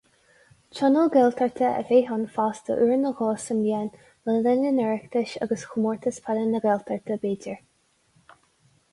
[0.69, 3.91] Tionól Gaeltachta a bheith ann feasta uair nó dhó sa mbliain,
[4.29, 7.61] le linn an Oireachtais agus Chomórtas Peile na Gaeltachta, b'fhéidir.